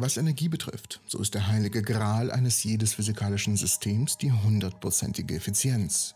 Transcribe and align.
Was 0.00 0.16
Energie 0.16 0.48
betrifft, 0.48 1.00
so 1.06 1.18
ist 1.18 1.34
der 1.34 1.48
heilige 1.48 1.82
Gral 1.82 2.30
eines 2.30 2.62
jedes 2.62 2.94
physikalischen 2.94 3.56
Systems 3.56 4.16
die 4.16 4.30
hundertprozentige 4.30 5.34
Effizienz. 5.34 6.14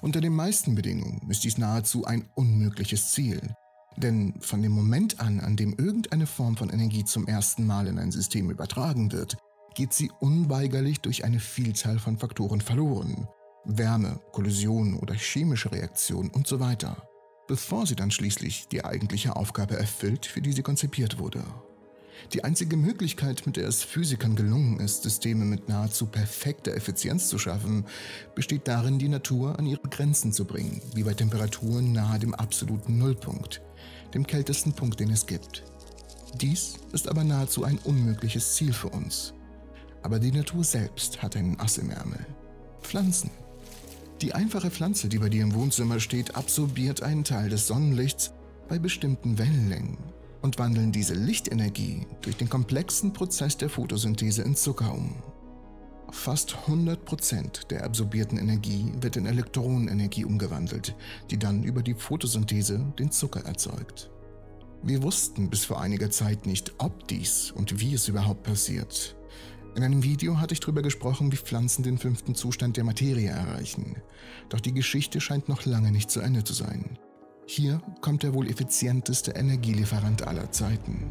Unter 0.00 0.22
den 0.22 0.32
meisten 0.34 0.74
Bedingungen 0.74 1.28
ist 1.28 1.44
dies 1.44 1.58
nahezu 1.58 2.06
ein 2.06 2.30
unmögliches 2.34 3.12
Ziel, 3.12 3.54
denn 3.98 4.40
von 4.40 4.62
dem 4.62 4.72
Moment 4.72 5.20
an, 5.20 5.38
an 5.40 5.54
dem 5.54 5.74
irgendeine 5.74 6.26
Form 6.26 6.56
von 6.56 6.70
Energie 6.70 7.04
zum 7.04 7.26
ersten 7.26 7.66
Mal 7.66 7.88
in 7.88 7.98
ein 7.98 8.10
System 8.10 8.48
übertragen 8.48 9.12
wird, 9.12 9.36
geht 9.74 9.92
sie 9.92 10.10
unweigerlich 10.20 11.00
durch 11.00 11.22
eine 11.22 11.40
Vielzahl 11.40 11.98
von 11.98 12.16
Faktoren 12.16 12.62
verloren. 12.62 13.28
Wärme, 13.66 14.18
Kollision 14.32 14.94
oder 14.94 15.12
chemische 15.12 15.70
Reaktion 15.70 16.30
und 16.30 16.46
so 16.46 16.58
weiter, 16.58 17.06
bevor 17.48 17.86
sie 17.86 17.96
dann 17.96 18.10
schließlich 18.10 18.68
die 18.68 18.82
eigentliche 18.82 19.36
Aufgabe 19.36 19.76
erfüllt, 19.76 20.24
für 20.24 20.40
die 20.40 20.52
sie 20.52 20.62
konzipiert 20.62 21.18
wurde. 21.18 21.44
Die 22.32 22.44
einzige 22.44 22.76
Möglichkeit, 22.76 23.44
mit 23.46 23.56
der 23.56 23.66
es 23.66 23.82
Physikern 23.82 24.36
gelungen 24.36 24.78
ist, 24.78 25.02
Systeme 25.02 25.44
mit 25.44 25.68
nahezu 25.68 26.06
perfekter 26.06 26.74
Effizienz 26.74 27.28
zu 27.28 27.38
schaffen, 27.38 27.84
besteht 28.34 28.68
darin, 28.68 28.98
die 28.98 29.08
Natur 29.08 29.58
an 29.58 29.66
ihre 29.66 29.88
Grenzen 29.88 30.32
zu 30.32 30.44
bringen, 30.44 30.80
wie 30.94 31.02
bei 31.02 31.14
Temperaturen 31.14 31.92
nahe 31.92 32.18
dem 32.18 32.34
absoluten 32.34 32.98
Nullpunkt, 32.98 33.62
dem 34.14 34.26
kältesten 34.26 34.72
Punkt, 34.72 35.00
den 35.00 35.10
es 35.10 35.26
gibt. 35.26 35.64
Dies 36.34 36.74
ist 36.92 37.08
aber 37.08 37.24
nahezu 37.24 37.64
ein 37.64 37.78
unmögliches 37.78 38.54
Ziel 38.54 38.72
für 38.72 38.90
uns. 38.90 39.34
Aber 40.02 40.18
die 40.18 40.32
Natur 40.32 40.62
selbst 40.62 41.22
hat 41.22 41.36
einen 41.36 41.58
Ass 41.58 41.78
im 41.78 41.90
Ärmel. 41.90 42.24
Pflanzen. 42.80 43.30
Die 44.22 44.34
einfache 44.34 44.70
Pflanze, 44.70 45.08
die 45.08 45.18
bei 45.18 45.28
dir 45.28 45.42
im 45.42 45.54
Wohnzimmer 45.54 45.98
steht, 45.98 46.36
absorbiert 46.36 47.02
einen 47.02 47.24
Teil 47.24 47.48
des 47.48 47.66
Sonnenlichts 47.66 48.32
bei 48.68 48.78
bestimmten 48.78 49.38
Wellenlängen 49.38 49.98
und 50.42 50.58
wandeln 50.58 50.92
diese 50.92 51.14
Lichtenergie 51.14 52.06
durch 52.22 52.36
den 52.36 52.48
komplexen 52.48 53.12
Prozess 53.12 53.56
der 53.56 53.68
Photosynthese 53.68 54.42
in 54.42 54.54
Zucker 54.54 54.92
um. 54.92 55.14
Fast 56.10 56.56
100% 56.66 57.68
der 57.68 57.84
absorbierten 57.84 58.38
Energie 58.38 58.92
wird 59.00 59.16
in 59.16 59.26
Elektronenenergie 59.26 60.24
umgewandelt, 60.24 60.96
die 61.30 61.38
dann 61.38 61.62
über 61.62 61.82
die 61.82 61.94
Photosynthese 61.94 62.92
den 62.98 63.10
Zucker 63.10 63.44
erzeugt. 63.44 64.10
Wir 64.82 65.02
wussten 65.02 65.50
bis 65.50 65.64
vor 65.64 65.80
einiger 65.80 66.10
Zeit 66.10 66.46
nicht, 66.46 66.72
ob 66.78 67.06
dies 67.08 67.50
und 67.50 67.80
wie 67.80 67.94
es 67.94 68.08
überhaupt 68.08 68.42
passiert. 68.42 69.16
In 69.76 69.84
einem 69.84 70.02
Video 70.02 70.40
hatte 70.40 70.54
ich 70.54 70.60
darüber 70.60 70.82
gesprochen, 70.82 71.30
wie 71.30 71.36
Pflanzen 71.36 71.82
den 71.82 71.98
fünften 71.98 72.34
Zustand 72.34 72.76
der 72.76 72.84
Materie 72.84 73.28
erreichen. 73.28 73.96
Doch 74.48 74.60
die 74.60 74.74
Geschichte 74.74 75.20
scheint 75.20 75.48
noch 75.48 75.64
lange 75.64 75.92
nicht 75.92 76.10
zu 76.10 76.20
Ende 76.20 76.42
zu 76.42 76.54
sein. 76.54 76.98
Hier 77.52 77.82
kommt 78.00 78.22
der 78.22 78.32
wohl 78.32 78.48
effizienteste 78.48 79.32
Energielieferant 79.32 80.24
aller 80.24 80.52
Zeiten. 80.52 81.10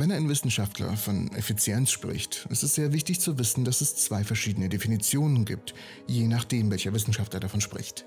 Wenn 0.00 0.12
ein 0.12 0.30
Wissenschaftler 0.30 0.96
von 0.96 1.30
Effizienz 1.32 1.90
spricht, 1.90 2.46
ist 2.48 2.62
es 2.62 2.74
sehr 2.74 2.94
wichtig 2.94 3.20
zu 3.20 3.38
wissen, 3.38 3.66
dass 3.66 3.82
es 3.82 3.96
zwei 3.96 4.24
verschiedene 4.24 4.70
Definitionen 4.70 5.44
gibt, 5.44 5.74
je 6.06 6.26
nachdem, 6.26 6.70
welcher 6.70 6.94
Wissenschaftler 6.94 7.38
davon 7.38 7.60
spricht. 7.60 8.06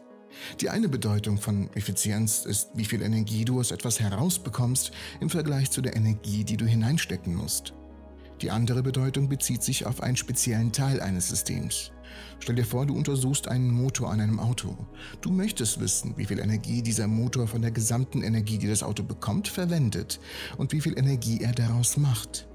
Die 0.59 0.71
eine 0.71 0.89
Bedeutung 0.89 1.37
von 1.37 1.69
Effizienz 1.75 2.47
ist, 2.47 2.71
wie 2.73 2.85
viel 2.85 3.03
Energie 3.03 3.45
du 3.45 3.59
aus 3.59 3.69
etwas 3.69 3.99
herausbekommst 3.99 4.91
im 5.19 5.29
Vergleich 5.29 5.69
zu 5.69 5.83
der 5.83 5.95
Energie, 5.95 6.43
die 6.43 6.57
du 6.57 6.65
hineinstecken 6.65 7.35
musst. 7.35 7.75
Die 8.43 8.51
andere 8.51 8.83
Bedeutung 8.83 9.29
bezieht 9.29 9.63
sich 9.63 9.85
auf 9.85 10.03
einen 10.03 10.17
speziellen 10.17 10.73
Teil 10.73 10.99
eines 10.99 11.29
Systems. 11.29 11.93
Stell 12.41 12.55
dir 12.55 12.65
vor, 12.65 12.85
du 12.85 12.93
untersuchst 12.93 13.47
einen 13.47 13.71
Motor 13.71 14.11
an 14.11 14.19
einem 14.19 14.37
Auto. 14.41 14.75
Du 15.21 15.31
möchtest 15.31 15.79
wissen, 15.79 16.17
wie 16.17 16.25
viel 16.25 16.39
Energie 16.39 16.81
dieser 16.81 17.07
Motor 17.07 17.47
von 17.47 17.61
der 17.61 17.71
gesamten 17.71 18.21
Energie, 18.21 18.57
die 18.57 18.67
das 18.67 18.83
Auto 18.83 19.01
bekommt, 19.01 19.47
verwendet 19.47 20.19
und 20.57 20.73
wie 20.73 20.81
viel 20.81 20.99
Energie 20.99 21.39
er 21.39 21.53
daraus 21.53 21.95
macht. 21.95 22.45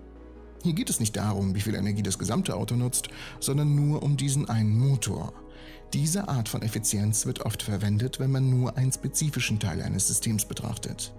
Hier 0.63 0.75
geht 0.75 0.91
es 0.91 1.01
nicht 1.01 1.17
darum, 1.17 1.55
wie 1.55 1.63
viel 1.63 1.75
Energie 1.75 2.03
das 2.03 2.19
gesamte 2.19 2.55
Auto 2.55 2.77
nutzt, 2.77 3.09
sondern 3.41 3.75
nur 3.75 4.03
um 4.03 4.19
diesen 4.19 4.47
einen 4.47 4.79
Motor. 4.79 5.33
Diese 5.95 6.29
Art 6.29 6.51
von 6.51 6.61
Effizienz 6.61 7.25
wird 7.25 7.47
oft 7.47 7.63
verwendet, 7.63 8.21
wenn 8.21 8.31
man 8.31 8.51
nur 8.51 8.77
einen 8.77 8.93
spezifischen 8.93 9.59
Teil 9.59 9.81
eines 9.81 10.09
Systems 10.09 10.45
betrachtet. 10.45 11.15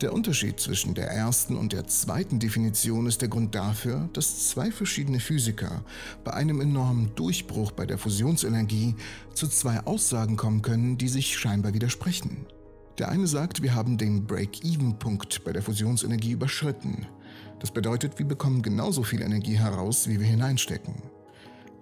Der 0.00 0.12
Unterschied 0.12 0.60
zwischen 0.60 0.94
der 0.94 1.10
ersten 1.10 1.56
und 1.56 1.72
der 1.72 1.88
zweiten 1.88 2.38
Definition 2.38 3.06
ist 3.06 3.20
der 3.20 3.28
Grund 3.28 3.56
dafür, 3.56 4.08
dass 4.12 4.48
zwei 4.48 4.70
verschiedene 4.70 5.18
Physiker 5.18 5.82
bei 6.22 6.34
einem 6.34 6.60
enormen 6.60 7.12
Durchbruch 7.16 7.72
bei 7.72 7.84
der 7.84 7.98
Fusionsenergie 7.98 8.94
zu 9.34 9.48
zwei 9.48 9.80
Aussagen 9.80 10.36
kommen 10.36 10.62
können, 10.62 10.98
die 10.98 11.08
sich 11.08 11.36
scheinbar 11.36 11.74
widersprechen. 11.74 12.46
Der 12.98 13.08
eine 13.08 13.26
sagt, 13.26 13.60
wir 13.60 13.74
haben 13.74 13.98
den 13.98 14.24
Break-Even-Punkt 14.24 15.42
bei 15.42 15.52
der 15.52 15.62
Fusionsenergie 15.62 16.30
überschritten. 16.30 17.06
Das 17.58 17.72
bedeutet, 17.72 18.20
wir 18.20 18.26
bekommen 18.26 18.62
genauso 18.62 19.02
viel 19.02 19.20
Energie 19.20 19.58
heraus, 19.58 20.06
wie 20.06 20.20
wir 20.20 20.26
hineinstecken. 20.28 20.94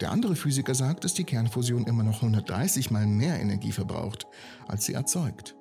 Der 0.00 0.10
andere 0.10 0.36
Physiker 0.36 0.74
sagt, 0.74 1.04
dass 1.04 1.12
die 1.12 1.24
Kernfusion 1.24 1.84
immer 1.84 2.02
noch 2.02 2.22
130 2.22 2.90
mal 2.90 3.06
mehr 3.06 3.38
Energie 3.38 3.72
verbraucht, 3.72 4.26
als 4.68 4.86
sie 4.86 4.94
erzeugt 4.94 5.54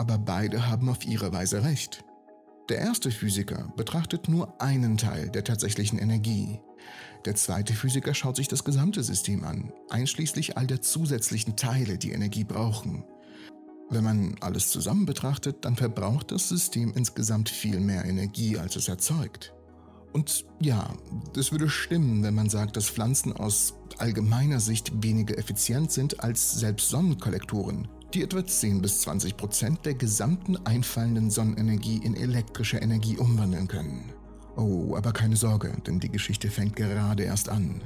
aber 0.00 0.16
beide 0.16 0.66
haben 0.66 0.88
auf 0.88 1.04
ihre 1.06 1.30
Weise 1.30 1.62
recht. 1.62 2.04
Der 2.70 2.78
erste 2.78 3.10
Physiker 3.10 3.70
betrachtet 3.76 4.30
nur 4.30 4.58
einen 4.62 4.96
Teil 4.96 5.28
der 5.28 5.44
tatsächlichen 5.44 5.98
Energie. 5.98 6.58
Der 7.26 7.34
zweite 7.34 7.74
Physiker 7.74 8.14
schaut 8.14 8.36
sich 8.36 8.48
das 8.48 8.64
gesamte 8.64 9.02
System 9.02 9.44
an, 9.44 9.74
einschließlich 9.90 10.56
all 10.56 10.66
der 10.66 10.80
zusätzlichen 10.80 11.54
Teile, 11.54 11.98
die 11.98 12.12
Energie 12.12 12.44
brauchen. 12.44 13.04
Wenn 13.90 14.02
man 14.02 14.36
alles 14.40 14.70
zusammen 14.70 15.04
betrachtet, 15.04 15.66
dann 15.66 15.76
verbraucht 15.76 16.32
das 16.32 16.48
System 16.48 16.94
insgesamt 16.96 17.50
viel 17.50 17.78
mehr 17.78 18.06
Energie, 18.06 18.56
als 18.56 18.76
es 18.76 18.88
erzeugt. 18.88 19.52
Und 20.14 20.46
ja, 20.60 20.94
das 21.34 21.52
würde 21.52 21.68
stimmen, 21.68 22.22
wenn 22.22 22.34
man 22.34 22.48
sagt, 22.48 22.78
dass 22.78 22.88
Pflanzen 22.88 23.34
aus 23.34 23.74
allgemeiner 23.98 24.60
Sicht 24.60 25.02
weniger 25.02 25.36
effizient 25.36 25.92
sind 25.92 26.20
als 26.20 26.52
selbst 26.58 26.88
Sonnenkollektoren, 26.88 27.86
die 28.14 28.22
etwa 28.22 28.44
10 28.44 28.82
bis 28.82 29.00
20 29.02 29.36
Prozent 29.36 29.86
der 29.86 29.94
gesamten 29.94 30.56
einfallenden 30.66 31.30
Sonnenenergie 31.30 32.00
in 32.02 32.16
elektrische 32.16 32.78
Energie 32.78 33.16
umwandeln 33.16 33.68
können. 33.68 34.12
Oh, 34.56 34.96
aber 34.96 35.12
keine 35.12 35.36
Sorge, 35.36 35.76
denn 35.86 36.00
die 36.00 36.10
Geschichte 36.10 36.50
fängt 36.50 36.76
gerade 36.76 37.22
erst 37.22 37.48
an. 37.48 37.80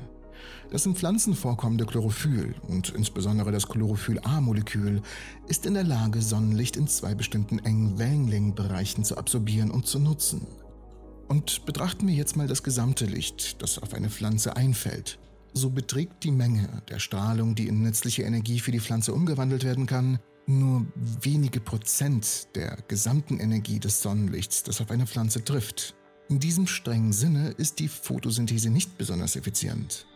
Das 0.70 0.86
in 0.86 0.94
Pflanzen 0.94 1.34
vorkommende 1.34 1.86
Chlorophyll 1.86 2.54
und 2.68 2.90
insbesondere 2.90 3.52
das 3.52 3.68
Chlorophyll-A-Molekül 3.68 5.02
ist 5.46 5.66
in 5.66 5.74
der 5.74 5.84
Lage, 5.84 6.20
Sonnenlicht 6.20 6.76
in 6.76 6.88
zwei 6.88 7.14
bestimmten 7.14 7.58
engen 7.60 7.98
Wellenlängenbereichen 7.98 9.04
zu 9.04 9.16
absorbieren 9.16 9.70
und 9.70 9.86
zu 9.86 9.98
nutzen. 9.98 10.46
Und 11.28 11.64
betrachten 11.64 12.06
wir 12.06 12.14
jetzt 12.14 12.36
mal 12.36 12.48
das 12.48 12.62
gesamte 12.62 13.06
Licht, 13.06 13.62
das 13.62 13.78
auf 13.78 13.94
eine 13.94 14.10
Pflanze 14.10 14.56
einfällt 14.56 15.18
so 15.54 15.70
beträgt 15.70 16.24
die 16.24 16.32
Menge 16.32 16.82
der 16.88 16.98
Strahlung, 16.98 17.54
die 17.54 17.68
in 17.68 17.82
nützliche 17.82 18.24
Energie 18.24 18.58
für 18.58 18.72
die 18.72 18.80
Pflanze 18.80 19.14
umgewandelt 19.14 19.64
werden 19.64 19.86
kann, 19.86 20.18
nur 20.46 20.84
wenige 21.22 21.60
Prozent 21.60 22.48
der 22.54 22.76
gesamten 22.88 23.38
Energie 23.38 23.78
des 23.78 24.02
Sonnenlichts, 24.02 24.64
das 24.64 24.80
auf 24.80 24.90
eine 24.90 25.06
Pflanze 25.06 25.42
trifft. 25.42 25.94
In 26.28 26.40
diesem 26.40 26.66
strengen 26.66 27.12
Sinne 27.12 27.50
ist 27.50 27.78
die 27.78 27.88
Photosynthese 27.88 28.68
nicht 28.68 28.98
besonders 28.98 29.36
effizient. 29.36 30.06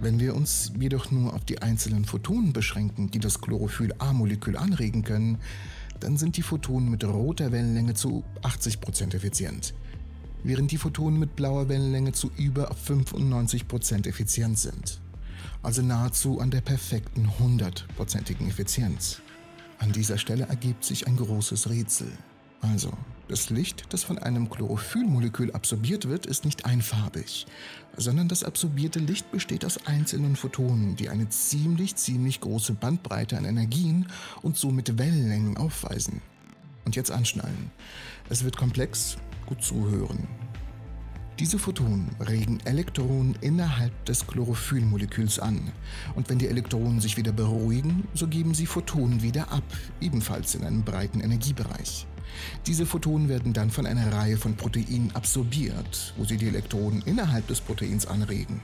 Wenn 0.00 0.20
wir 0.20 0.34
uns 0.34 0.72
jedoch 0.78 1.10
nur 1.10 1.32
auf 1.32 1.44
die 1.44 1.62
einzelnen 1.62 2.04
Photonen 2.04 2.52
beschränken, 2.52 3.10
die 3.10 3.20
das 3.20 3.40
Chlorophyll-A-Molekül 3.40 4.56
anregen 4.56 5.04
können, 5.04 5.38
dann 6.00 6.16
sind 6.16 6.36
die 6.36 6.42
Photonen 6.42 6.90
mit 6.90 7.04
roter 7.04 7.52
Wellenlänge 7.52 7.94
zu 7.94 8.24
80% 8.42 9.14
effizient 9.14 9.72
während 10.44 10.70
die 10.70 10.78
Photonen 10.78 11.18
mit 11.18 11.36
blauer 11.36 11.68
Wellenlänge 11.68 12.12
zu 12.12 12.30
über 12.36 12.72
95% 12.72 14.08
effizient 14.08 14.58
sind. 14.58 15.00
Also 15.62 15.82
nahezu 15.82 16.40
an 16.40 16.50
der 16.50 16.60
perfekten 16.60 17.28
100%igen 17.40 18.48
Effizienz. 18.48 19.22
An 19.78 19.92
dieser 19.92 20.18
Stelle 20.18 20.46
ergibt 20.46 20.84
sich 20.84 21.06
ein 21.06 21.16
großes 21.16 21.68
Rätsel. 21.68 22.08
Also, 22.60 22.92
das 23.26 23.50
Licht, 23.50 23.86
das 23.90 24.04
von 24.04 24.18
einem 24.18 24.48
Chlorophyllmolekül 24.48 25.50
absorbiert 25.50 26.08
wird, 26.08 26.26
ist 26.26 26.44
nicht 26.44 26.64
einfarbig, 26.64 27.46
sondern 27.96 28.28
das 28.28 28.44
absorbierte 28.44 29.00
Licht 29.00 29.32
besteht 29.32 29.64
aus 29.64 29.86
einzelnen 29.86 30.36
Photonen, 30.36 30.94
die 30.94 31.08
eine 31.08 31.28
ziemlich, 31.28 31.96
ziemlich 31.96 32.40
große 32.40 32.74
Bandbreite 32.74 33.36
an 33.36 33.44
Energien 33.44 34.06
und 34.42 34.56
somit 34.56 34.96
Wellenlängen 34.96 35.56
aufweisen. 35.56 36.22
Und 36.84 36.96
jetzt 36.96 37.10
anschnallen. 37.10 37.70
Es 38.28 38.44
wird 38.44 38.56
komplex, 38.56 39.16
gut 39.46 39.62
zuhören. 39.62 40.26
Diese 41.38 41.58
Photonen 41.58 42.10
regen 42.20 42.60
Elektronen 42.64 43.36
innerhalb 43.40 44.04
des 44.04 44.26
Chlorophyllmoleküls 44.26 45.38
an. 45.38 45.72
Und 46.14 46.28
wenn 46.28 46.38
die 46.38 46.46
Elektronen 46.46 47.00
sich 47.00 47.16
wieder 47.16 47.32
beruhigen, 47.32 48.06
so 48.14 48.28
geben 48.28 48.54
sie 48.54 48.66
Photonen 48.66 49.22
wieder 49.22 49.50
ab, 49.50 49.64
ebenfalls 50.00 50.54
in 50.54 50.64
einem 50.64 50.84
breiten 50.84 51.20
Energiebereich. 51.20 52.06
Diese 52.66 52.86
Photonen 52.86 53.28
werden 53.28 53.52
dann 53.52 53.70
von 53.70 53.86
einer 53.86 54.12
Reihe 54.12 54.36
von 54.36 54.56
Proteinen 54.56 55.10
absorbiert, 55.14 56.14
wo 56.16 56.24
sie 56.24 56.36
die 56.36 56.48
Elektronen 56.48 57.02
innerhalb 57.02 57.46
des 57.48 57.60
Proteins 57.60 58.06
anregen. 58.06 58.60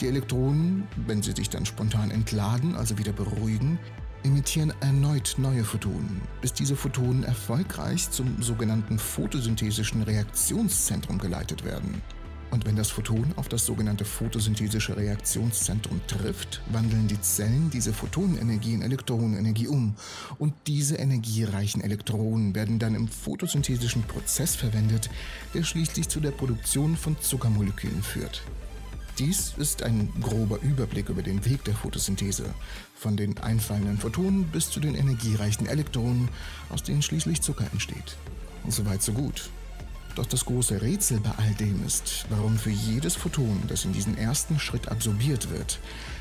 Die 0.00 0.08
Elektronen, 0.08 0.88
wenn 1.06 1.22
sie 1.22 1.32
sich 1.32 1.48
dann 1.48 1.64
spontan 1.64 2.10
entladen, 2.10 2.74
also 2.74 2.98
wieder 2.98 3.12
beruhigen, 3.12 3.78
emittieren 4.24 4.72
erneut 4.80 5.34
neue 5.38 5.64
Photonen, 5.64 6.20
bis 6.40 6.52
diese 6.52 6.76
Photonen 6.76 7.24
erfolgreich 7.24 8.10
zum 8.10 8.42
sogenannten 8.42 8.98
photosynthesischen 8.98 10.02
Reaktionszentrum 10.02 11.18
geleitet 11.18 11.64
werden. 11.64 12.02
Und 12.50 12.66
wenn 12.66 12.74
das 12.74 12.90
Photon 12.90 13.32
auf 13.36 13.48
das 13.48 13.64
sogenannte 13.64 14.04
photosynthesische 14.04 14.96
Reaktionszentrum 14.96 16.00
trifft, 16.08 16.62
wandeln 16.72 17.06
die 17.06 17.20
Zellen 17.20 17.70
diese 17.70 17.92
Photonenenergie 17.92 18.74
in 18.74 18.82
Elektronenenergie 18.82 19.68
um. 19.68 19.94
Und 20.38 20.54
diese 20.66 20.96
energiereichen 20.96 21.80
Elektronen 21.80 22.54
werden 22.54 22.80
dann 22.80 22.96
im 22.96 23.06
photosynthesischen 23.06 24.02
Prozess 24.02 24.56
verwendet, 24.56 25.10
der 25.54 25.62
schließlich 25.62 26.08
zu 26.08 26.18
der 26.18 26.32
Produktion 26.32 26.96
von 26.96 27.20
Zuckermolekülen 27.20 28.02
führt. 28.02 28.42
Dies 29.20 29.52
ist 29.58 29.82
ein 29.82 30.10
grober 30.22 30.58
Überblick 30.62 31.10
über 31.10 31.20
den 31.20 31.44
Weg 31.44 31.62
der 31.64 31.74
Photosynthese, 31.74 32.54
von 32.94 33.18
den 33.18 33.36
einfallenden 33.36 33.98
Photonen 33.98 34.44
bis 34.44 34.70
zu 34.70 34.80
den 34.80 34.94
energiereichen 34.94 35.66
Elektronen, 35.66 36.30
aus 36.70 36.84
denen 36.84 37.02
schließlich 37.02 37.42
Zucker 37.42 37.66
entsteht. 37.70 38.16
Soweit 38.66 39.02
so 39.02 39.12
gut. 39.12 39.50
Doch 40.16 40.24
das 40.24 40.46
große 40.46 40.80
Rätsel 40.80 41.20
bei 41.20 41.32
all 41.32 41.52
dem 41.56 41.84
ist, 41.84 42.24
warum 42.30 42.56
für 42.56 42.70
jedes 42.70 43.14
Photon, 43.14 43.62
das 43.68 43.84
in 43.84 43.92
diesen 43.92 44.16
ersten 44.16 44.58
Schritt 44.58 44.88
absorbiert 44.88 45.50
wird, 45.50 45.80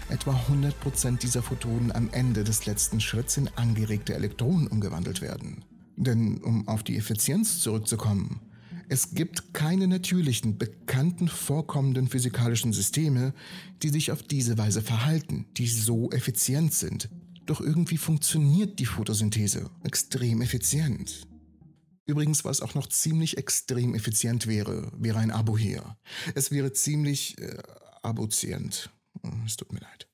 etwa 0.10 0.38
100% 0.50 1.20
dieser 1.20 1.42
Photonen 1.42 1.94
am 1.94 2.10
Ende 2.12 2.44
des 2.44 2.66
letzten 2.66 3.00
Schritts 3.00 3.38
in 3.38 3.50
angeregte 3.56 4.14
Elektronen 4.14 4.68
umgewandelt 4.68 5.22
werden. 5.22 5.64
Denn 5.96 6.40
um 6.40 6.68
auf 6.68 6.84
die 6.84 6.98
Effizienz 6.98 7.62
zurückzukommen, 7.62 8.42
es 8.92 9.14
gibt 9.14 9.54
keine 9.54 9.88
natürlichen, 9.88 10.58
bekannten 10.58 11.28
vorkommenden 11.28 12.08
physikalischen 12.08 12.74
Systeme, 12.74 13.36
die 13.84 13.90
sich 13.90 14.12
auf 14.12 14.24
diese 14.24 14.58
Weise 14.58 14.82
verhalten, 14.82 15.46
die 15.58 15.68
so 15.68 16.10
effizient 16.12 16.74
sind. 16.74 17.08
Doch 17.46 17.62
irgendwie 17.62 17.98
funktioniert 17.98 18.80
die 18.80 18.88
Photosynthese 18.88 19.70
extrem 19.84 20.42
effizient. 20.42 21.28
Übrigens, 22.08 22.44
was 22.44 22.62
auch 22.62 22.74
noch 22.74 22.88
ziemlich 22.88 23.38
extrem 23.38 23.94
effizient 23.94 24.48
wäre, 24.48 24.92
wäre 24.98 25.20
ein 25.20 25.30
Abo 25.30 25.56
hier. 25.56 25.96
Es 26.34 26.50
wäre 26.50 26.74
ziemlich 26.74 27.38
äh, 27.38 27.58
abozient. 28.02 28.90
Es 29.46 29.56
tut 29.56 29.72
mir 29.72 29.82
leid. 29.82 30.09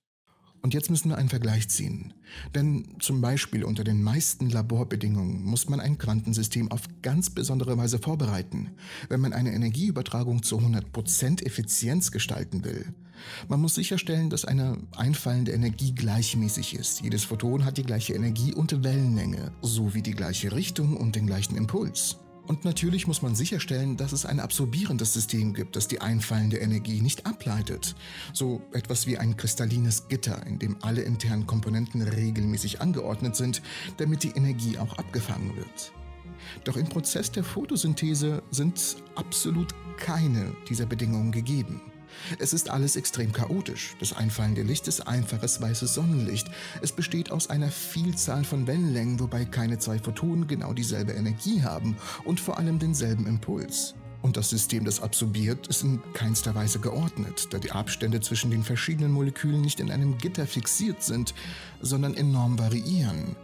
Und 0.66 0.74
jetzt 0.74 0.90
müssen 0.90 1.10
wir 1.10 1.20
einen 1.20 1.30
Vergleich 1.30 1.70
ziehen. 1.70 2.12
Denn 2.56 2.96
zum 2.98 3.22
Beispiel 3.22 3.64
unter 3.64 3.84
den 3.84 4.02
meisten 4.02 4.50
Laborbedingungen 4.50 5.44
muss 5.44 5.70
man 5.70 5.80
ein 5.80 6.00
Quantensystem 6.00 6.72
auf 6.72 6.82
ganz 7.04 7.30
besondere 7.30 7.78
Weise 7.78 8.00
vorbereiten, 8.00 8.72
wenn 9.08 9.22
man 9.22 9.32
eine 9.32 9.54
Energieübertragung 9.54 10.42
zu 10.42 10.58
100% 10.58 11.46
Effizienz 11.46 12.12
gestalten 12.12 12.64
will. 12.64 12.96
Man 13.48 13.62
muss 13.62 13.76
sicherstellen, 13.76 14.32
dass 14.32 14.44
eine 14.44 14.80
einfallende 14.98 15.52
Energie 15.52 15.94
gleichmäßig 15.94 16.74
ist. 16.74 17.02
Jedes 17.02 17.26
Photon 17.26 17.64
hat 17.64 17.78
die 17.78 17.84
gleiche 17.84 18.16
Energie 18.16 18.52
und 18.52 18.84
Wellenlänge, 18.84 19.52
sowie 19.62 20.02
die 20.02 20.16
gleiche 20.16 20.52
Richtung 20.52 20.98
und 20.98 21.16
den 21.16 21.28
gleichen 21.28 21.58
Impuls. 21.58 22.18
Und 22.47 22.63
natürlich 22.63 23.07
muss 23.07 23.21
man 23.21 23.36
sicherstellen, 23.36 23.97
dass 23.97 24.12
es 24.12 24.25
ein 24.25 24.39
absorbierendes 24.39 25.13
System 25.13 25.53
gibt, 25.53 25.75
das 25.75 25.88
die 25.88 26.01
einfallende 26.01 26.57
Energie 26.57 27.01
nicht 27.01 27.25
ableitet. 27.25 27.95
So 28.33 28.62
etwas 28.71 29.07
wie 29.07 29.18
ein 29.18 29.36
kristallines 29.36 30.07
Gitter, 30.07 30.45
in 30.45 30.59
dem 30.59 30.77
alle 30.81 31.01
internen 31.01 31.47
Komponenten 31.47 32.01
regelmäßig 32.01 32.81
angeordnet 32.81 33.36
sind, 33.36 33.62
damit 33.97 34.24
die 34.24 34.31
Energie 34.36 34.77
auch 34.77 34.97
abgefangen 34.97 35.56
wird. 35.56 35.92
Doch 36.63 36.77
im 36.77 36.88
Prozess 36.88 37.31
der 37.31 37.44
Photosynthese 37.44 38.44
sind 38.51 38.97
absolut 39.15 39.74
keine 39.97 40.56
dieser 40.69 40.86
Bedingungen 40.86 41.31
gegeben. 41.31 41.81
Es 42.40 42.54
ist 42.54 42.69
alles 42.69 42.96
extrem 42.96 43.31
chaotisch. 43.31 43.96
Das 44.00 44.13
einfallende 44.13 44.63
Licht 44.63 44.88
ist 44.88 45.07
einfaches 45.07 45.62
weißes 45.62 45.94
Sonnenlicht. 45.94 46.48
Es 46.81 46.92
besteht 46.92 47.31
aus 47.31 47.50
einer 47.50 47.69
Vielzahl 47.69 48.44
von 48.44 48.68
Wellenlängen, 48.68 49.19
wobei 49.19 49.46
keine 49.46 49.80
zwei 49.80 50.00
Photonen 50.00 50.48
genau 50.48 50.74
dieselbe 50.74 51.13
Energie 51.13 51.63
haben 51.63 51.98
und 52.24 52.40
vor 52.40 52.57
allem 52.57 52.80
denselben 52.80 53.28
Impuls. 53.28 53.96
Und 54.22 54.38
das 54.38 54.50
System, 54.50 54.86
das 54.86 55.04
absorbiert, 55.04 55.68
ist 55.68 55.84
in 55.84 56.02
keinster 56.13 56.56
Weise 56.56 56.80
geordnet, 56.80 57.48
da 57.52 57.60
die 57.60 57.72
Abstände 57.72 58.22
zwischen 58.22 58.50
den 58.50 58.63
verschiedenen 58.63 59.12
Molekülen 59.12 59.62
nicht 59.62 59.80
in 59.80 59.92
einem 59.92 60.18
Gitter 60.18 60.48
fixiert 60.48 61.04
sind, 61.04 61.36
sondern 61.80 62.16
enorm 62.16 62.57
variieren. 62.57 63.36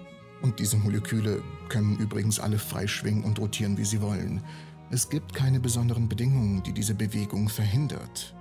Und 0.42 0.60
diese 0.60 0.78
Moleküle 0.78 1.44
können 1.70 1.98
übrigens 2.00 2.40
alle 2.40 2.58
frei 2.58 2.88
schwingen 2.88 3.24
und 3.24 3.38
rotieren, 3.38 3.78
wie 3.78 3.86
sie 3.86 4.02
wollen. 4.02 4.42
Es 4.90 5.08
gibt 5.08 5.36
keine 5.36 5.60
besonderen 5.60 6.10
Bedingungen, 6.10 6.64
die 6.64 6.74
diese 6.74 6.96
Bewegung 6.96 7.48
verhindert. 7.48 8.34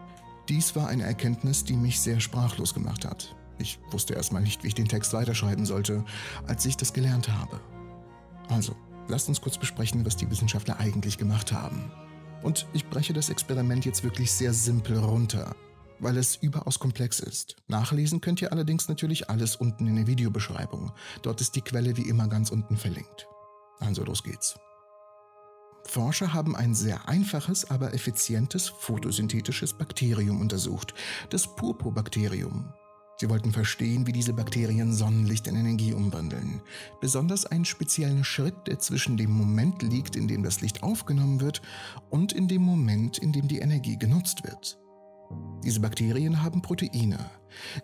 Dies 0.49 0.75
war 0.75 0.89
eine 0.89 1.05
Erkenntnis, 1.05 1.65
die 1.65 1.77
mich 1.77 2.01
sehr 2.01 2.21
sprachlos 2.21 2.75
gemacht 2.75 3.05
hat. 3.05 3.37
Ich 3.59 3.79
wusste 3.91 4.15
erstmal 4.15 4.43
nicht, 4.43 4.63
wie 4.63 4.69
ich 4.69 4.75
den 4.75 4.89
Text 4.89 5.13
weiterschreiben 5.13 5.67
sollte, 5.67 6.05
als 6.47 6.65
ich 6.65 6.77
das 6.77 6.93
gelernt 6.93 7.29
habe. 7.29 7.61
Also, 8.49 8.75
lasst 9.09 9.29
uns 9.29 9.41
kurz 9.41 9.59
besprechen, 9.59 10.05
was 10.05 10.17
die 10.17 10.31
Wissenschaftler 10.31 10.81
eigentlich 10.81 11.19
gemacht 11.19 11.53
haben. 11.53 11.93
Und 12.43 12.67
ich 12.73 12.89
breche 12.89 13.13
das 13.13 13.29
Experiment 13.29 13.85
jetzt 13.85 14.03
wirklich 14.03 14.33
sehr 14.33 14.55
simpel 14.55 14.99
runter, 14.99 15.55
weil 15.99 16.17
es 16.17 16.37
überaus 16.37 16.79
komplex 16.79 17.21
ist. 17.21 17.57
Nachlesen 17.69 18.23
könnt 18.23 18.41
ihr 18.41 18.51
allerdings 18.51 18.89
natürlich 18.89 19.29
alles 19.29 19.57
unten 19.57 19.87
in 19.87 19.97
der 19.97 20.07
Videobeschreibung. 20.07 20.93
Dort 21.23 21.41
ist 21.43 21.55
die 21.55 21.63
Quelle 21.63 21.97
wie 21.97 22.09
immer 22.09 22.29
ganz 22.29 22.51
unten 22.51 22.77
verlinkt. 22.77 23.27
Also 23.79 24.05
los 24.05 24.23
geht's. 24.23 24.59
Forscher 25.91 26.33
haben 26.33 26.55
ein 26.55 26.73
sehr 26.73 27.09
einfaches, 27.09 27.69
aber 27.69 27.93
effizientes 27.95 28.69
photosynthetisches 28.69 29.73
Bakterium 29.73 30.41
untersucht, 30.41 30.95
das 31.31 31.57
Purpurbakterium. 31.57 32.73
Sie 33.17 33.29
wollten 33.29 33.51
verstehen, 33.51 34.07
wie 34.07 34.13
diese 34.13 34.33
Bakterien 34.33 34.93
Sonnenlicht 34.93 35.49
in 35.49 35.57
Energie 35.57 35.93
umwandeln. 35.93 36.63
Besonders 37.01 37.45
einen 37.45 37.65
speziellen 37.65 38.23
Schritt, 38.23 38.55
der 38.69 38.79
zwischen 38.79 39.17
dem 39.17 39.33
Moment 39.33 39.83
liegt, 39.83 40.15
in 40.15 40.29
dem 40.29 40.45
das 40.45 40.61
Licht 40.61 40.85
aufgenommen 40.85 41.41
wird, 41.41 41.61
und 42.09 42.33
in 42.33 42.47
dem 42.47 42.63
Moment, 42.63 43.19
in 43.19 43.33
dem 43.33 43.49
die 43.49 43.59
Energie 43.59 43.99
genutzt 43.99 44.45
wird. 44.45 44.79
Diese 45.65 45.81
Bakterien 45.81 46.41
haben 46.41 46.63
Proteine, 46.63 47.19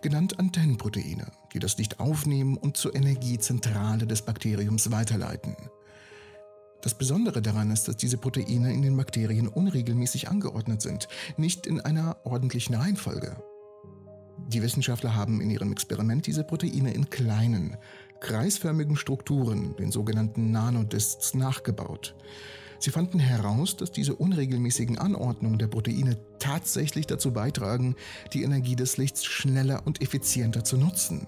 genannt 0.01 0.39
Antennenproteine, 0.39 1.29
die 1.53 1.59
das 1.59 1.77
Licht 1.77 1.99
aufnehmen 1.99 2.55
und 2.55 2.77
zur 2.77 2.95
Energiezentrale 2.95 4.07
des 4.07 4.21
Bakteriums 4.21 4.91
weiterleiten. 4.91 5.57
Das 6.87 6.97
Besondere 6.97 7.41
daran 7.41 7.69
ist, 7.69 7.89
dass 7.89 7.97
diese 7.97 8.17
Proteine 8.17 8.71
in 8.71 8.81
den 8.81 8.95
Bakterien 8.95 9.49
unregelmäßig 9.49 10.29
angeordnet 10.29 10.81
sind, 10.81 11.09
nicht 11.35 11.67
in 11.67 11.81
einer 11.81 12.15
ordentlichen 12.23 12.75
Reihenfolge. 12.75 13.35
Die 14.47 14.61
Wissenschaftler 14.61 15.13
haben 15.13 15.41
in 15.41 15.49
ihrem 15.49 15.73
Experiment 15.73 16.27
diese 16.27 16.45
Proteine 16.45 16.93
in 16.93 17.09
kleinen, 17.09 17.75
kreisförmigen 18.21 18.95
Strukturen, 18.95 19.75
den 19.75 19.91
sogenannten 19.91 20.51
Nanodiscs, 20.51 21.33
nachgebaut. 21.33 22.15
Sie 22.79 22.91
fanden 22.91 23.19
heraus, 23.19 23.75
dass 23.75 23.91
diese 23.91 24.15
unregelmäßigen 24.15 24.97
Anordnungen 24.97 25.59
der 25.59 25.67
Proteine 25.67 26.17
tatsächlich 26.39 27.05
dazu 27.05 27.33
beitragen, 27.33 27.97
die 28.31 28.43
Energie 28.43 28.77
des 28.77 28.95
Lichts 28.95 29.25
schneller 29.25 29.81
und 29.83 30.01
effizienter 30.01 30.63
zu 30.63 30.77
nutzen. 30.77 31.27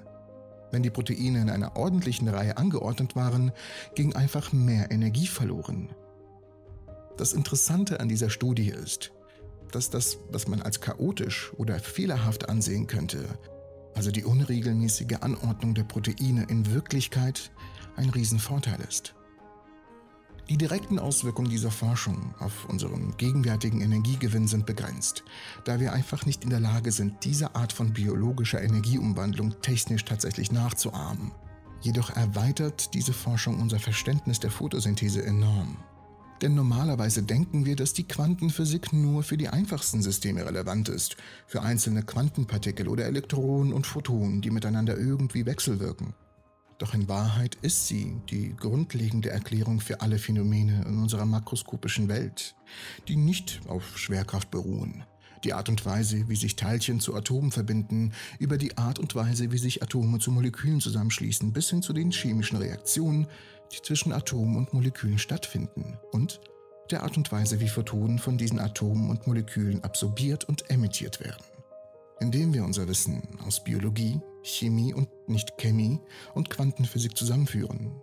Wenn 0.72 0.84
die 0.84 0.90
Proteine 0.90 1.42
in 1.42 1.50
einer 1.50 1.76
ordentlichen 1.76 2.28
Reihe 2.28 2.58
angeordnet 2.58 3.16
waren, 3.16 3.52
ging 3.96 4.16
einfach 4.16 4.54
mehr 4.54 4.92
Energie 4.92 5.28
verloren. 5.28 5.90
Das 7.18 7.34
Interessante 7.34 8.00
an 8.00 8.08
dieser 8.08 8.30
Studie 8.30 8.70
ist, 8.70 9.12
dass 9.72 9.90
das, 9.90 10.18
was 10.32 10.48
man 10.48 10.62
als 10.62 10.80
chaotisch 10.80 11.52
oder 11.58 11.80
fehlerhaft 11.80 12.50
ansehen 12.50 12.88
könnte, 12.88 13.26
also 13.96 14.12
die 14.12 14.24
unregelmäßige 14.24 15.18
Anordnung 15.22 15.74
der 15.74 15.84
Proteine 15.84 16.46
in 16.50 16.74
Wirklichkeit 16.74 17.52
ein 17.96 18.10
Riesenvorteil 18.10 18.80
ist. 18.88 19.16
Die 20.50 20.58
direkten 20.58 20.98
Auswirkungen 20.98 21.52
dieser 21.52 21.70
Forschung 21.70 22.34
auf 22.40 22.66
unseren 22.68 23.16
gegenwärtigen 23.18 23.82
Energiegewinn 23.82 24.48
sind 24.48 24.66
begrenzt, 24.66 25.24
da 25.64 25.80
wir 25.80 25.94
einfach 25.94 26.26
nicht 26.26 26.44
in 26.44 26.50
der 26.50 26.60
Lage 26.60 26.92
sind, 26.92 27.24
diese 27.24 27.56
Art 27.56 27.72
von 27.72 27.94
biologischer 27.94 28.60
Energieumwandlung 28.60 29.62
technisch 29.62 30.06
tatsächlich 30.06 30.52
nachzuahmen. 30.52 31.32
Jedoch 31.82 32.10
erweitert 32.10 32.96
diese 32.96 33.14
Forschung 33.14 33.60
unser 33.60 33.78
Verständnis 33.78 34.40
der 34.40 34.50
Photosynthese 34.50 35.24
enorm. 35.24 35.78
Denn 36.42 36.56
normalerweise 36.56 37.22
denken 37.22 37.66
wir, 37.66 37.76
dass 37.76 37.94
die 37.94 38.08
Quantenphysik 38.08 38.92
nur 38.92 39.22
für 39.22 39.38
die 39.38 39.50
einfachsten 39.50 40.02
Systeme 40.02 40.44
relevant 40.44 40.90
ist, 40.90 41.16
für 41.46 41.62
einzelne 41.62 42.02
Quantenpartikel 42.02 42.88
oder 42.88 43.06
Elektronen 43.06 43.72
und 43.72 43.86
Photonen, 43.86 44.42
die 44.42 44.50
miteinander 44.50 44.98
irgendwie 44.98 45.46
wechselwirken. 45.46 46.16
Doch 46.80 46.94
in 46.94 47.10
Wahrheit 47.10 47.58
ist 47.62 47.88
sie 47.88 48.16
die 48.30 48.56
grundlegende 48.56 49.30
Erklärung 49.30 49.82
für 49.82 50.00
alle 50.00 50.18
Phänomene 50.18 50.86
in 50.88 50.98
unserer 50.98 51.26
makroskopischen 51.26 52.08
Welt, 52.08 52.56
die 53.10 53.18
nicht 53.18 53.60
auf 53.68 53.98
Schwerkraft 53.98 54.50
beruhen. 54.50 55.04
Die 55.44 55.54
Art 55.54 55.68
und 55.68 55.86
Weise, 55.86 56.30
wie 56.30 56.38
sich 56.38 56.56
Teilchen 56.56 57.02
zu 57.02 57.16
Atomen 57.16 57.52
verbinden, 57.52 58.14
über 58.40 58.58
die 58.58 58.78
Art 58.78 58.98
und 58.98 59.14
Weise, 59.14 59.52
wie 59.52 59.58
sich 59.58 59.84
Atome 59.84 60.20
zu 60.20 60.32
Molekülen 60.32 60.80
zusammenschließen, 60.80 61.52
bis 61.52 61.70
hin 61.70 61.82
zu 61.82 61.92
den 61.92 62.12
chemischen 62.12 62.58
Reaktionen, 62.58 63.28
die 63.74 63.82
zwischen 63.82 64.14
Atomen 64.14 64.56
und 64.56 64.74
Molekülen 64.74 65.20
stattfinden 65.20 65.98
und 66.12 66.40
der 66.92 67.04
Art 67.04 67.18
und 67.18 67.32
Weise, 67.32 67.60
wie 67.60 67.68
Photonen 67.68 68.20
von 68.20 68.38
diesen 68.38 68.60
Atomen 68.60 69.10
und 69.10 69.28
Molekülen 69.28 69.84
absorbiert 69.84 70.46
und 70.46 70.70
emittiert 70.72 71.20
werden. 71.20 71.44
Indem 72.20 72.54
wir 72.54 72.64
unser 72.64 72.88
Wissen 72.88 73.22
aus 73.46 73.64
Biologie, 73.64 74.20
Chemie 74.44 74.94
und 74.94 75.10
nicht 75.28 75.58
Chemie 75.58 76.00
und 76.34 76.50
Quantenphysik 76.50 77.18
zusammenführen, 77.18 78.02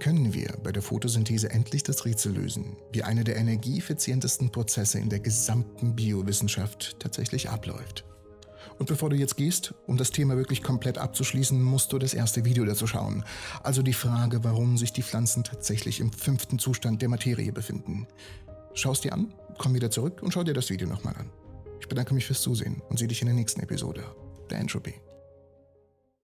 können 0.00 0.32
wir 0.32 0.56
bei 0.62 0.72
der 0.72 0.82
Photosynthese 0.82 1.50
endlich 1.50 1.82
das 1.82 2.04
Rätsel 2.06 2.32
lösen, 2.32 2.76
wie 2.92 3.02
einer 3.02 3.22
der 3.22 3.36
energieeffizientesten 3.36 4.50
Prozesse 4.50 4.98
in 4.98 5.10
der 5.10 5.20
gesamten 5.20 5.94
Biowissenschaft 5.94 6.98
tatsächlich 6.98 7.50
abläuft. 7.50 8.04
Und 8.78 8.86
bevor 8.86 9.10
du 9.10 9.16
jetzt 9.16 9.36
gehst, 9.36 9.74
um 9.86 9.98
das 9.98 10.10
Thema 10.10 10.36
wirklich 10.36 10.62
komplett 10.62 10.96
abzuschließen, 10.96 11.62
musst 11.62 11.92
du 11.92 11.98
das 11.98 12.14
erste 12.14 12.46
Video 12.46 12.64
dazu 12.64 12.86
schauen. 12.86 13.24
Also 13.62 13.82
die 13.82 13.92
Frage, 13.92 14.42
warum 14.42 14.78
sich 14.78 14.92
die 14.92 15.02
Pflanzen 15.02 15.44
tatsächlich 15.44 16.00
im 16.00 16.12
fünften 16.12 16.58
Zustand 16.58 17.02
der 17.02 17.10
Materie 17.10 17.52
befinden. 17.52 18.06
Schau 18.72 18.92
es 18.92 19.02
dir 19.02 19.12
an, 19.12 19.34
komm 19.58 19.74
wieder 19.74 19.90
zurück 19.90 20.22
und 20.22 20.32
schau 20.32 20.44
dir 20.44 20.54
das 20.54 20.70
Video 20.70 20.88
nochmal 20.88 21.14
an. 21.16 21.30
Ich 21.80 21.88
bedanke 21.88 22.14
mich 22.14 22.24
fürs 22.24 22.40
Zusehen 22.40 22.82
und 22.88 22.98
sehe 22.98 23.08
dich 23.08 23.20
in 23.20 23.26
der 23.26 23.34
nächsten 23.34 23.60
Episode. 23.60 24.04
Der 24.48 24.58
Entropy. 24.58 24.94